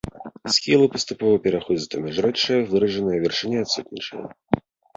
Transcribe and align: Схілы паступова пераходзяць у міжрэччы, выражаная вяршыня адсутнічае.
Схілы 0.53 0.85
паступова 0.95 1.35
пераходзяць 1.43 1.97
у 2.01 2.03
міжрэччы, 2.07 2.53
выражаная 2.73 3.19
вяршыня 3.27 3.57
адсутнічае. 3.69 4.27